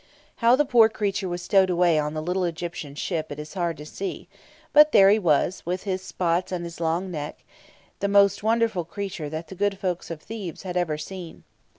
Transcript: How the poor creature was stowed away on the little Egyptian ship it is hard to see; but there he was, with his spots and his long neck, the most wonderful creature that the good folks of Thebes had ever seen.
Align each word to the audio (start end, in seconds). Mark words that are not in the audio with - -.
How 0.37 0.55
the 0.55 0.65
poor 0.65 0.89
creature 0.89 1.29
was 1.29 1.43
stowed 1.43 1.69
away 1.69 1.99
on 1.99 2.15
the 2.15 2.23
little 2.23 2.43
Egyptian 2.43 2.95
ship 2.95 3.31
it 3.31 3.37
is 3.37 3.53
hard 3.53 3.77
to 3.77 3.85
see; 3.85 4.27
but 4.73 4.93
there 4.93 5.11
he 5.11 5.19
was, 5.19 5.63
with 5.63 5.83
his 5.83 6.01
spots 6.01 6.51
and 6.51 6.63
his 6.63 6.79
long 6.79 7.11
neck, 7.11 7.43
the 7.99 8.07
most 8.07 8.41
wonderful 8.41 8.83
creature 8.83 9.29
that 9.29 9.49
the 9.49 9.53
good 9.53 9.77
folks 9.77 10.09
of 10.09 10.19
Thebes 10.19 10.63
had 10.63 10.75
ever 10.75 10.97
seen. 10.97 11.43